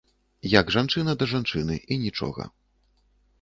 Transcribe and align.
Як 0.59 0.71
жанчына 0.75 1.11
да 1.19 1.27
жанчыны, 1.33 1.75
і 1.93 1.99
нічога. 2.07 2.49